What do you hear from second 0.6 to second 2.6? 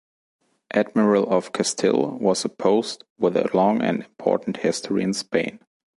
Admiral of Castile was a